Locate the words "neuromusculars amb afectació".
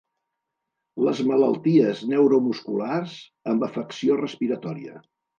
2.13-4.17